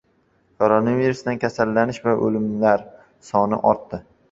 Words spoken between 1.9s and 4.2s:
va o‘limlar soni ortdi